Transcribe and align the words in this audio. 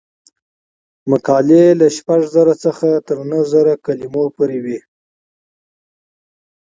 مقالې 1.09 1.65
له 1.79 1.87
شپږ 1.97 2.21
زره 2.35 2.53
څخه 2.63 2.87
تر 3.07 3.17
نهه 3.29 3.43
زره 3.51 3.73
کلمو 3.85 4.23
پورې 4.35 4.57
وي. 4.65 4.79